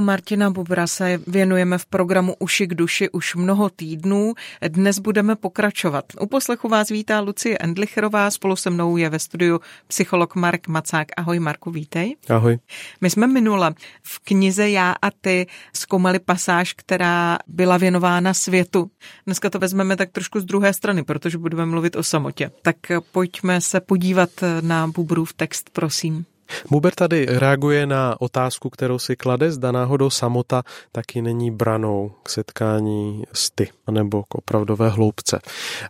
[0.00, 4.34] Martina Bubra se věnujeme v programu Uši k duši už mnoho týdnů.
[4.68, 6.04] Dnes budeme pokračovat.
[6.20, 11.08] U poslechu vás vítá Lucie Endlicherová, spolu se mnou je ve studiu psycholog Mark Macák.
[11.16, 12.16] Ahoj Marku, vítej.
[12.28, 12.58] Ahoj.
[13.00, 18.90] My jsme minule v knize Já a ty zkoumali pasáž, která byla věnována světu.
[19.26, 22.50] Dneska to vezmeme tak trošku z druhé strany, protože budeme mluvit o samotě.
[22.62, 22.76] Tak
[23.12, 24.30] pojďme se podívat
[24.60, 26.24] na Bubrův text, prosím.
[26.70, 32.28] Buber tady reaguje na otázku, kterou si klade, zda náhodou samota taky není branou k
[32.28, 35.40] setkání s ty, nebo k opravdové hloubce.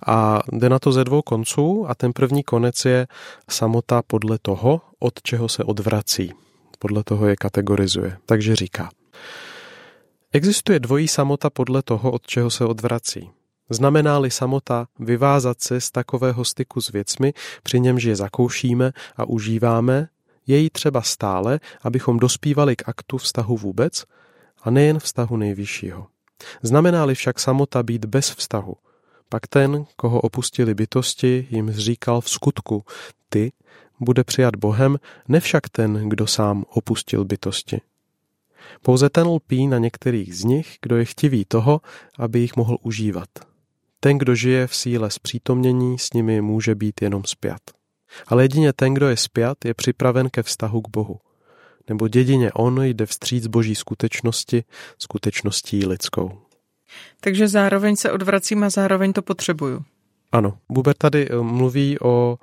[0.07, 3.07] A jde na to ze dvou konců a ten první konec je
[3.51, 6.33] samota podle toho, od čeho se odvrací.
[6.79, 8.17] Podle toho je kategorizuje.
[8.27, 8.91] Takže říká.
[10.33, 13.31] Existuje dvojí samota podle toho, od čeho se odvrací.
[13.71, 17.33] Znamená-li samota vyvázat se z takového styku s věcmi,
[17.63, 20.09] při němž je zakoušíme a užíváme,
[20.51, 24.05] je jí třeba stále, abychom dospívali k aktu vztahu vůbec
[24.63, 26.07] a nejen vztahu nejvyššího.
[26.63, 28.75] Znamená-li však samota být bez vztahu,
[29.29, 32.85] pak ten, koho opustili bytosti, jim zříkal v skutku
[33.29, 33.53] ty,
[34.01, 34.99] bude přijat Bohem,
[35.29, 37.81] nevšak ten, kdo sám opustil bytosti.
[38.83, 41.81] Pouze ten lpí na některých z nich, kdo je chtivý toho,
[42.19, 43.29] aby jich mohl užívat.
[44.01, 47.61] Ten, kdo žije v síle zpřítomnění, s nimi může být jenom spjat.
[48.27, 51.19] Ale jedině ten, kdo je spjat, je připraven ke vztahu k Bohu.
[51.89, 54.65] Nebo jedině on jde vstříc boží skutečnosti,
[54.99, 56.39] skutečností lidskou.
[57.21, 59.85] Takže zároveň se odvracím a zároveň to potřebuju.
[60.33, 62.39] Ano, Buber tady eh, mluví o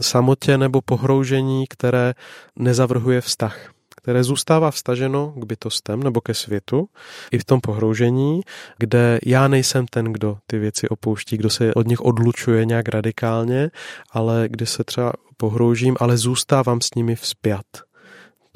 [0.00, 2.14] samotě nebo pohroužení, které
[2.56, 3.75] nezavrhuje vztah
[4.06, 6.88] které zůstává vstaženo k bytostem nebo ke světu,
[7.32, 8.40] i v tom pohroužení,
[8.78, 13.70] kde já nejsem ten, kdo ty věci opouští, kdo se od nich odlučuje nějak radikálně,
[14.10, 17.85] ale kde se třeba pohroužím, ale zůstávám s nimi vzpět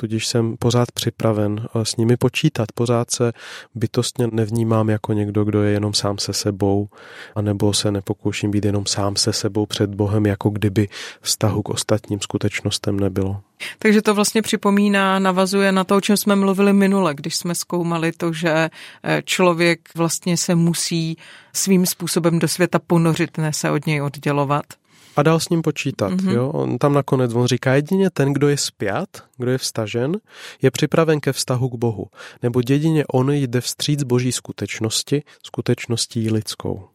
[0.01, 2.73] tudíž jsem pořád připraven eh, s nimi počítat.
[2.75, 3.33] Pořád se
[3.75, 6.89] bytostně nevnímám jako někdo, kdo je jenom sám se sebou,
[7.35, 10.89] anebo se nepokouším být jenom sám se sebou před Bohem, jako kdyby
[11.21, 13.41] vztahu k ostatním skutečnostem nebylo.
[13.79, 18.13] Takže to vlastně připomíná, navazuje na to, o čem jsme mluvili minule, když jsme zkoumali
[18.13, 18.71] to, že
[19.05, 21.17] eh, člověk vlastně se musí
[21.53, 24.80] svým způsobem do světa ponořit, ne se od něj oddělovat
[25.17, 26.13] a dál s ním počítat.
[26.13, 26.33] Mm-hmm.
[26.33, 26.49] Jo?
[26.49, 30.17] On tam nakonec on říká, jedině ten, kdo je spjat, kdo je vstažen,
[30.63, 32.07] je připraven ke vztahu k Bohu.
[32.43, 36.89] Nebo jedině on jde vstříc boží skutečnosti, skutečností lidskou.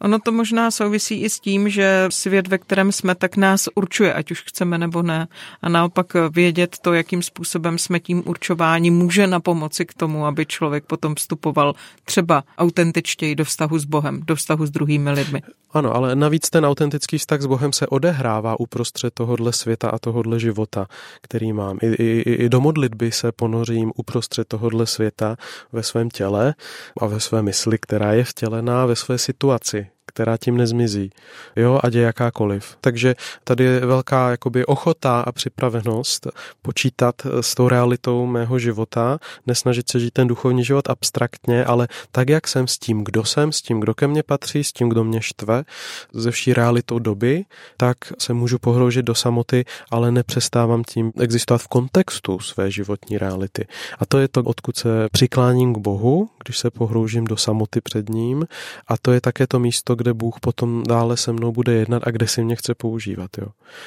[0.00, 4.14] Ono to možná souvisí i s tím, že svět, ve kterém jsme, tak nás určuje,
[4.14, 5.28] ať už chceme nebo ne.
[5.62, 10.46] A naopak vědět to, jakým způsobem jsme tím určování, může na pomoci k tomu, aby
[10.46, 11.74] člověk potom vstupoval
[12.04, 15.42] třeba autentičtěji do vztahu s Bohem, do vztahu s druhými lidmi.
[15.72, 20.40] Ano, ale navíc ten autentický vztah s Bohem se odehrává uprostřed tohohle světa a tohohle
[20.40, 20.86] života,
[21.22, 21.78] který mám.
[21.82, 25.36] I, i, I do modlitby se ponořím uprostřed tohohle světa
[25.72, 26.54] ve svém těle
[27.00, 31.10] a ve své mysli, která je vtělená ve své situaci, situaci, která tím nezmizí,
[31.56, 32.76] jo, ať je jakákoliv.
[32.80, 36.26] Takže tady je velká jakoby ochota a připravenost
[36.62, 42.28] počítat s tou realitou mého života, nesnažit se žít ten duchovní život abstraktně, ale tak,
[42.28, 45.04] jak jsem s tím, kdo jsem, s tím, kdo ke mně patří, s tím, kdo
[45.04, 45.64] mě štve,
[46.12, 47.44] ze vší realitou doby,
[47.76, 53.66] tak se můžu pohroužit do samoty, ale nepřestávám tím existovat v kontextu své životní reality.
[53.98, 58.08] A to je to, odkud se přikláním k Bohu, když se pohroužím do samoty před
[58.08, 58.46] ním,
[58.88, 62.10] a to je také to místo, kde Bůh potom dále se mnou bude jednat a
[62.10, 63.30] kde si mě chce používat.
[63.38, 63.46] Jo.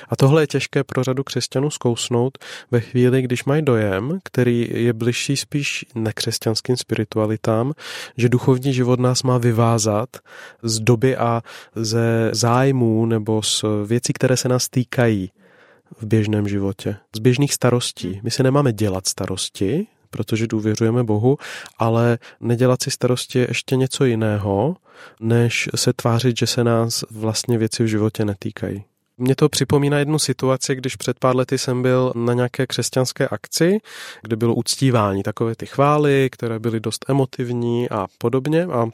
[0.10, 2.38] A tohle je těžké pro řadu křesťanů zkousnout
[2.72, 7.74] ve chvíli, když mají dojem, který je bližší spíš nekřesťanským spiritualitám,
[8.18, 10.10] že duchovní život nás má vyvázat
[10.64, 11.42] z doby a
[11.76, 15.32] ze zájmů nebo z věcí, které se nás týkají
[15.98, 18.20] v běžném životě, z běžných starostí.
[18.24, 21.38] My si nemáme dělat starosti, protože důvěřujeme Bohu,
[21.78, 24.76] ale nedělat si starosti je ještě něco jiného,
[25.20, 28.84] než se tvářit, že se nás vlastně věci v životě netýkají.
[29.22, 33.78] Mně to připomíná jednu situaci, když před pár lety jsem byl na nějaké křesťanské akci,
[34.22, 38.64] kde bylo uctívání, takové ty chvály, které byly dost emotivní a podobně.
[38.64, 38.88] A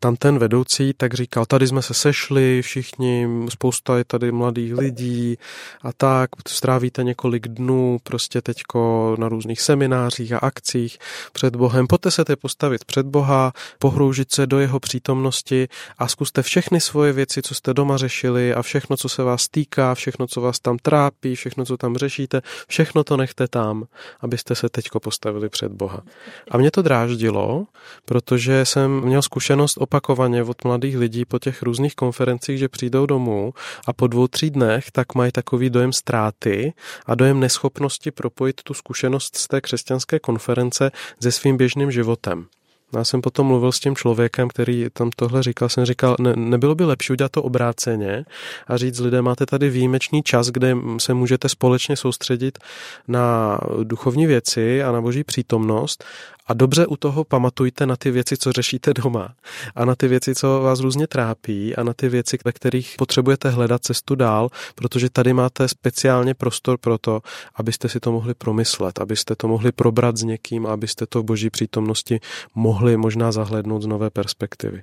[0.00, 5.36] tam ten vedoucí tak říkal, tady jsme se sešli všichni, spousta je tady mladých lidí
[5.82, 10.98] a tak, strávíte několik dnů prostě teďko na různých seminářích a akcích
[11.32, 11.86] před Bohem.
[11.86, 15.68] Pojďte se postavit před Boha, pohroužit se do jeho přítomnosti
[15.98, 19.94] a zkuste všechny svoje věci, co jste doma řešili a všechno, co se vás týká,
[19.94, 23.84] všechno, co vás tam trápí, všechno, co tam řešíte, všechno to nechte tam,
[24.20, 26.02] abyste se teďko postavili před Boha.
[26.50, 27.66] A mě to dráždilo,
[28.04, 33.54] protože jsem měl zkušenost opakovaně od mladých lidí po těch různých konferencích, že přijdou domů
[33.86, 36.72] a po dvou, tří dnech tak mají takový dojem ztráty
[37.06, 40.90] a dojem neschopnosti propojit tu zkušenost z té křesťanské konference
[41.20, 42.46] se svým běžným životem.
[42.96, 46.74] Já jsem potom mluvil s tím člověkem, který tam tohle říkal, jsem říkal, ne, nebylo
[46.74, 48.24] by lepší udělat to obráceně
[48.66, 52.58] a říct lidem, máte tady výjimečný čas, kde se můžete společně soustředit
[53.08, 56.04] na duchovní věci a na boží přítomnost
[56.48, 59.34] a dobře u toho pamatujte na ty věci, co řešíte doma.
[59.74, 61.76] A na ty věci, co vás různě trápí.
[61.76, 66.78] A na ty věci, ve kterých potřebujete hledat cestu dál, protože tady máte speciálně prostor
[66.78, 67.20] pro to,
[67.54, 70.66] abyste si to mohli promyslet, abyste to mohli probrat s někým.
[70.66, 72.20] Abyste to v boží přítomnosti
[72.54, 74.82] mohli možná zahlednout z nové perspektivy.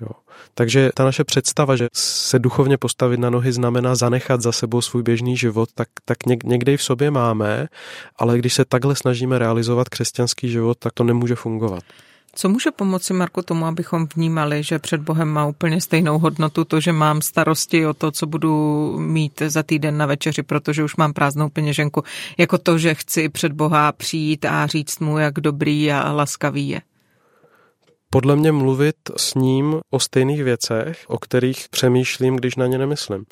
[0.00, 0.08] Jo.
[0.54, 5.02] Takže ta naše představa, že se duchovně postavit na nohy znamená zanechat za sebou svůj
[5.02, 7.68] běžný život, tak, tak někde v sobě máme,
[8.16, 11.82] ale když se takhle snažíme realizovat křesťanský život, tak to nemůže fungovat.
[12.34, 16.80] Co může pomoci, Marko, tomu, abychom vnímali, že před Bohem má úplně stejnou hodnotu to,
[16.80, 21.12] že mám starosti o to, co budu mít za týden na večeři, protože už mám
[21.12, 22.02] prázdnou peněženku,
[22.38, 26.80] jako to, že chci před Boha přijít a říct mu, jak dobrý a laskavý je?
[28.10, 33.24] Podle mě mluvit s ním o stejných věcech, o kterých přemýšlím, když na ně nemyslím.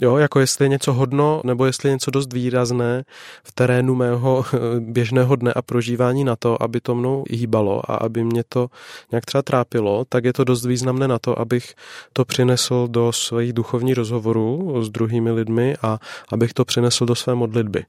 [0.00, 3.04] Jo, jako jestli je něco hodno, nebo jestli je něco dost výrazné
[3.44, 4.44] v terénu mého
[4.78, 8.68] běžného dne a prožívání na to, aby to mnou hýbalo a aby mě to
[9.10, 11.74] nějak třeba trápilo, tak je to dost významné na to, abych
[12.12, 15.98] to přinesl do svých duchovních rozhovorů s druhými lidmi a
[16.32, 17.84] abych to přinesl do své modlitby.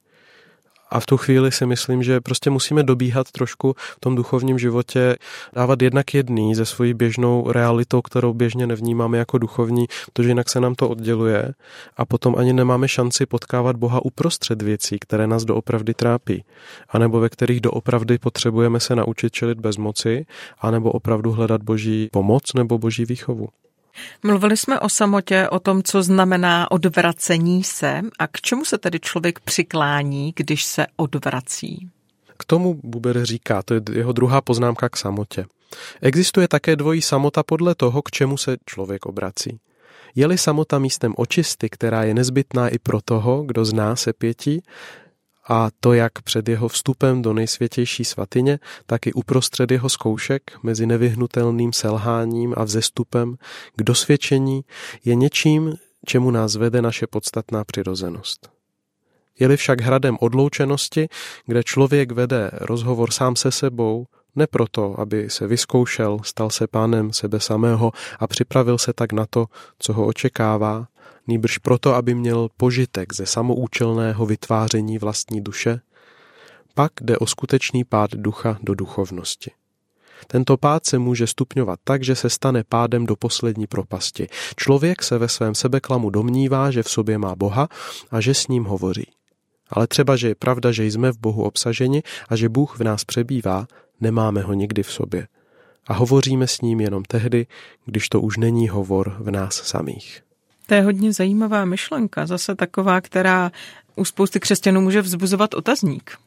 [0.90, 5.16] A v tu chvíli si myslím, že prostě musíme dobíhat trošku v tom duchovním životě,
[5.54, 10.60] dávat jednak jedný ze svojí běžnou realitou, kterou běžně nevnímáme jako duchovní, protože jinak se
[10.60, 11.54] nám to odděluje
[11.98, 16.44] a potom ani nemáme šanci potkávat Boha uprostřed věcí, které nás doopravdy trápí,
[16.90, 20.26] anebo ve kterých doopravdy potřebujeme se naučit čelit bez moci,
[20.60, 23.48] anebo opravdu hledat boží pomoc nebo boží výchovu.
[24.24, 29.00] Mluvili jsme o samotě, o tom, co znamená odvracení se a k čemu se tedy
[29.00, 31.90] člověk přiklání, když se odvrací.
[32.38, 35.46] K tomu Buber říká, to je jeho druhá poznámka k samotě.
[36.02, 39.60] Existuje také dvojí samota podle toho, k čemu se člověk obrací.
[40.16, 44.62] Je-li samota místem očisty, která je nezbytná i pro toho, kdo zná se pěti,
[45.50, 50.86] a to jak před jeho vstupem do nejsvětější svatyně, tak i uprostřed jeho zkoušek mezi
[50.86, 53.36] nevyhnutelným selháním a vzestupem
[53.76, 54.62] k dosvědčení
[55.06, 55.76] je něčím,
[56.06, 58.50] čemu nás vede naše podstatná přirozenost.
[59.40, 61.10] Je-li však hradem odloučenosti,
[61.46, 64.06] kde člověk vede rozhovor sám se sebou,
[64.36, 69.26] ne proto, aby se vyzkoušel, stal se pánem sebe samého a připravil se tak na
[69.30, 69.46] to,
[69.80, 70.88] co ho očekává,
[71.28, 75.82] nýbrž proto, aby měl požitek ze samoučelného vytváření vlastní duše,
[76.74, 79.52] pak jde o skutečný pád ducha do duchovnosti.
[80.28, 84.28] Tento pád se může stupňovat tak, že se stane pádem do poslední propasti.
[84.56, 87.68] Člověk se ve svém sebeklamu domnívá, že v sobě má Boha
[88.12, 89.08] a že s ním hovoří.
[89.70, 93.04] Ale třeba, že je pravda, že jsme v Bohu obsaženi a že Bůh v nás
[93.04, 93.68] přebývá,
[94.02, 95.28] nemáme ho nikdy v sobě.
[95.88, 97.48] A hovoříme s ním jenom tehdy,
[97.86, 100.24] když to už není hovor v nás samých.
[100.66, 103.52] To je hodně zajímavá myšlenka, zase taková, která
[103.96, 106.18] u spousty křesťanů může vzbuzovat otazník.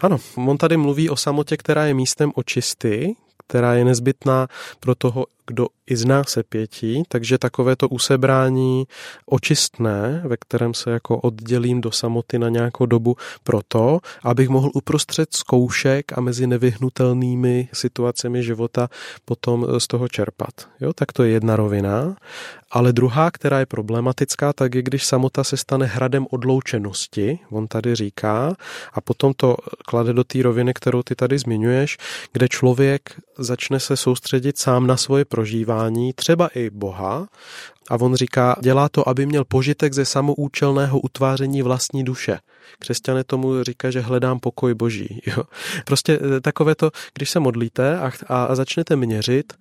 [0.00, 4.48] Ano, on tady mluví o samotě, která je místem očisty, která je nezbytná
[4.80, 8.84] pro toho, kdo i zná se pětí, takže takové to usebrání
[9.26, 15.28] očistné, ve kterém se jako oddělím do samoty na nějakou dobu proto, abych mohl uprostřed
[15.34, 18.88] zkoušek a mezi nevyhnutelnými situacemi života
[19.24, 20.68] potom z toho čerpat.
[20.80, 22.16] Jo, tak to je jedna rovina.
[22.70, 27.94] Ale druhá, která je problematická, tak je, když samota se stane hradem odloučenosti, on tady
[27.94, 28.56] říká,
[28.92, 31.96] a potom to klade do té roviny, kterou ty tady zmiňuješ,
[32.32, 37.28] kde člověk začne se soustředit sám na svoje prožívání, třeba i Boha,
[37.90, 42.38] a on říká, dělá to, aby měl požitek ze samoučelného utváření vlastní duše.
[42.78, 45.22] Křesťané tomu říká, že hledám pokoj boží.
[45.26, 45.42] Jo.
[45.84, 49.52] Prostě eh, takové to, když se modlíte a, a začnete měřit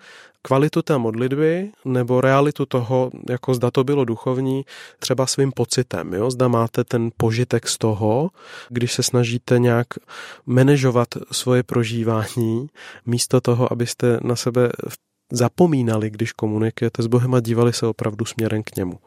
[0.42, 4.66] kvalitu té modlitby nebo realitu toho, jako zda to bylo duchovní,
[5.00, 6.14] třeba svým pocitem.
[6.14, 6.32] Jo?
[6.32, 8.30] Zda máte ten požitek z toho,
[8.70, 9.88] když se snažíte nějak
[10.46, 12.68] manažovat svoje prožívání,
[13.06, 14.70] místo toho, abyste na sebe
[15.32, 19.00] zapomínali, když komunikujete s Bohem a dívali se opravdu směrem k němu.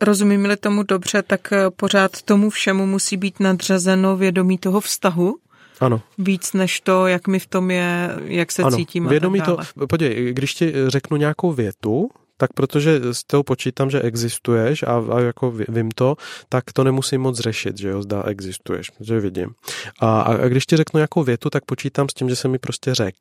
[0.00, 5.36] Rozumím-li tomu dobře, tak eh, pořád tomu všemu musí být nadřazeno vědomí toho vztahu?
[5.80, 6.02] Ano.
[6.18, 8.76] Víc než to, jak mi v tom je, jak se ano.
[8.76, 9.08] cítím.
[9.08, 9.66] Vědomí a tak dále.
[9.78, 15.04] to, podívej, když ti řeknu nějakou větu, tak protože s tou počítám, že existuješ a,
[15.12, 16.16] a jako vím to,
[16.48, 19.54] tak to nemusím moc řešit, že jo, zda existuješ, že vidím.
[20.00, 22.94] A, a když ti řeknu nějakou větu, tak počítám s tím, že se mi prostě
[22.94, 23.14] řek.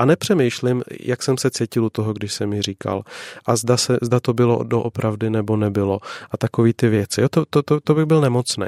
[0.00, 3.02] A nepřemýšlím, jak jsem se cítil u toho, když jsem mi říkal.
[3.46, 5.98] A zda, se, zda to bylo doopravdy nebo nebylo.
[6.30, 7.20] A takový ty věci.
[7.20, 8.66] Jo, to, to, to, to bych byl nemocný.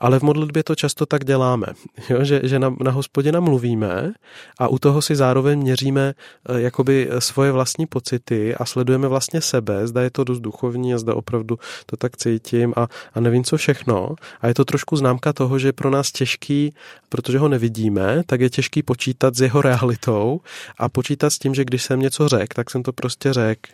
[0.00, 1.66] Ale v modlitbě to často tak děláme,
[2.10, 2.24] jo?
[2.24, 4.12] že, že na, na hospodina mluvíme
[4.58, 6.14] a u toho si zároveň měříme
[6.48, 10.98] e, jakoby svoje vlastní pocity a sledujeme vlastně sebe, zda je to dost duchovní a
[10.98, 14.14] zda opravdu to tak cítím a, a nevím co všechno.
[14.40, 16.74] A je to trošku známka toho, že je pro nás těžký,
[17.08, 20.40] protože ho nevidíme, tak je těžký počítat s jeho realitou
[20.78, 23.70] a počítat s tím, že když jsem něco řekl, tak jsem to prostě řekl.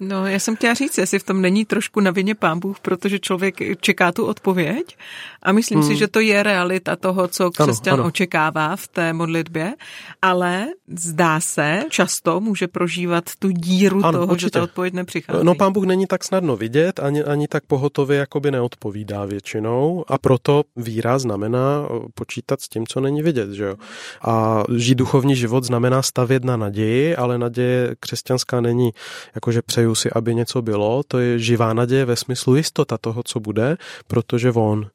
[0.00, 3.18] No, já jsem chtěla říct, jestli v tom není trošku na vině pán Bůh, protože
[3.18, 4.96] člověk čeká tu odpověď
[5.42, 5.88] a myslím hmm.
[5.88, 8.08] si, že to je realita toho, co křesťan ano, ano.
[8.08, 9.74] očekává v té modlitbě,
[10.22, 14.46] ale zdá se, často může prožívat tu díru ano, toho, určitě.
[14.46, 15.44] že ta odpověď nepřichází.
[15.44, 20.18] No pán Bůh není tak snadno vidět, ani, ani tak pohotově jakoby neodpovídá většinou a
[20.18, 23.50] proto víra znamená počítat s tím, co není vidět.
[23.50, 23.76] Že jo?
[24.22, 28.90] A žít duchovní život znamená stavět na naději, ale naděje křesťanská není
[29.34, 33.40] jakože přeju si, aby něco bylo, to je živá naděje ve smyslu jistota toho, co
[33.40, 34.86] bude, protože on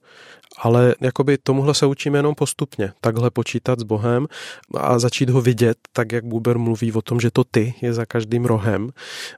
[0.57, 4.27] ale jakoby tomuhle se učíme jenom postupně, takhle počítat s Bohem
[4.73, 8.05] a začít ho vidět, tak jak Buber mluví o tom, že to ty je za
[8.05, 8.89] každým rohem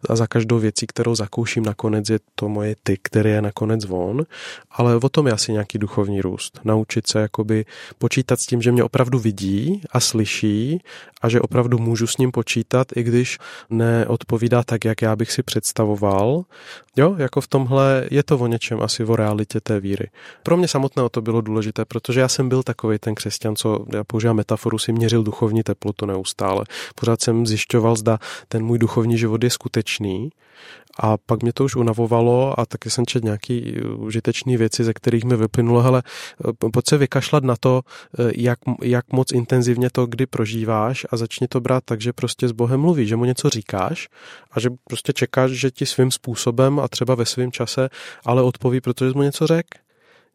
[0.10, 4.26] a za každou věcí, kterou zakouším, nakonec je to moje ty, který je nakonec von,
[4.72, 6.60] ale o tom je asi nějaký duchovní růst.
[6.64, 7.66] Naučit se jakoby
[7.98, 10.82] počítat s tím, že mě opravdu vidí a slyší
[11.22, 13.38] a že opravdu můžu s ním počítat, i když
[13.70, 16.44] neodpovídá tak, jak já bych si představoval.
[16.96, 20.10] Jo, jako v tomhle je to o něčem asi o realitě té víry.
[20.44, 24.04] Pro mě samotného to bylo důležité, protože já jsem byl takový ten křesťan, co já
[24.04, 26.66] používám metaforu, si měřil duchovní teplotu neustále.
[26.96, 30.30] Pořád jsem zjišťoval, zda ten můj duchovní život je skutečný
[31.00, 35.24] a pak mě to už unavovalo a taky jsem četl nějaký užitečné věci, ze kterých
[35.24, 36.04] mi vyplynulo, hele,
[36.74, 37.82] pojď se vykašlat na to,
[38.36, 42.52] jak, jak moc intenzivně to kdy prožíváš a začni to brát tak, že prostě s
[42.52, 44.08] Bohem mluvíš, že mu něco říkáš
[44.52, 47.90] a že prostě čekáš, že ti svým způsobem a třeba ve svém čase
[48.26, 49.78] ale odpoví, protože jsi mu něco řekl.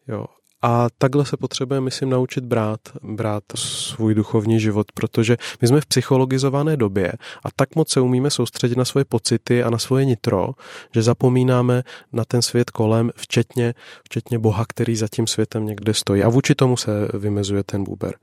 [0.09, 0.27] Jo.
[0.63, 5.87] A takhle se potřebujeme, myslím, naučit brát, brát svůj duchovní život, protože my jsme v
[5.87, 7.13] psychologizované době
[7.45, 10.51] a tak moc se umíme soustředit na svoje pocity a na svoje nitro,
[10.95, 16.23] že zapomínáme na ten svět kolem, včetně, včetně Boha, který za tím světem někde stojí.
[16.23, 18.15] A vůči tomu se vymezuje ten Buber.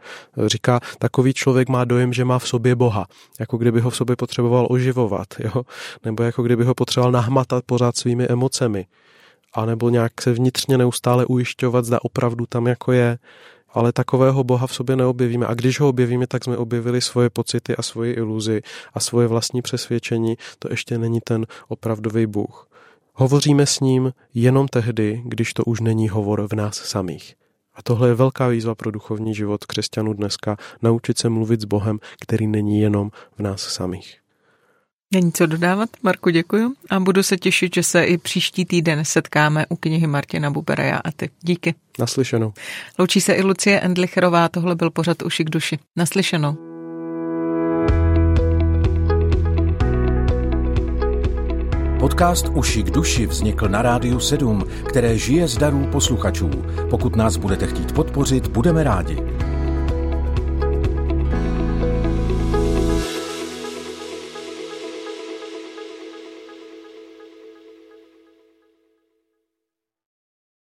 [0.45, 3.07] Říká, takový člověk má dojem, že má v sobě Boha,
[3.39, 5.63] jako kdyby ho v sobě potřeboval oživovat, jo?
[6.05, 8.85] nebo jako kdyby ho potřeboval nahmatat pořád svými emocemi
[9.53, 13.17] anebo nějak se vnitřně neustále ujišťovat, zda opravdu tam jako je,
[13.73, 15.45] ale takového Boha v sobě neobjevíme.
[15.45, 18.61] A když ho objevíme, tak jsme objevili svoje pocity a svoje iluzi
[18.93, 20.37] a svoje vlastní přesvědčení.
[20.59, 22.67] To ještě není ten opravdový Bůh.
[23.13, 27.35] Hovoříme s ním jenom tehdy, když to už není hovor v nás samých.
[27.75, 31.99] A tohle je velká výzva pro duchovní život křesťanů dneska, naučit se mluvit s Bohem,
[32.21, 34.17] který není jenom v nás samých.
[35.13, 39.65] Není co dodávat, Marku, děkuji a budu se těšit, že se i příští týden setkáme
[39.69, 41.29] u knihy Martina Bubereja a ty.
[41.41, 41.75] Díky.
[41.99, 42.53] Naslyšenou.
[42.99, 45.79] Loučí se i Lucie Endlicherová, tohle byl pořad Uši k duši.
[45.95, 46.57] Naslyšenou.
[51.99, 56.49] Podcast Uši k duši vznikl na Rádiu 7, které žije z darů posluchačů.
[56.89, 59.17] Pokud nás budete chtít podpořit, budeme rádi.